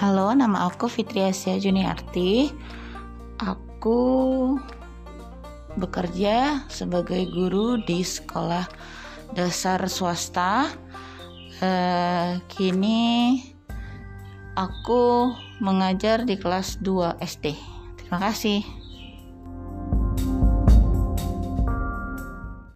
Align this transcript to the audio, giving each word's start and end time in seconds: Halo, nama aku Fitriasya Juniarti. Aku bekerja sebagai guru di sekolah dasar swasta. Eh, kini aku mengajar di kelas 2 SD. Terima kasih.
Halo, 0.00 0.32
nama 0.32 0.64
aku 0.64 0.88
Fitriasya 0.88 1.60
Juniarti. 1.60 2.48
Aku 3.36 4.00
bekerja 5.76 6.64
sebagai 6.72 7.28
guru 7.28 7.76
di 7.84 8.00
sekolah 8.00 8.64
dasar 9.36 9.84
swasta. 9.92 10.72
Eh, 11.60 12.40
kini 12.48 13.44
aku 14.56 15.36
mengajar 15.60 16.24
di 16.24 16.40
kelas 16.40 16.80
2 16.80 17.20
SD. 17.20 17.52
Terima 18.00 18.24
kasih. 18.24 18.79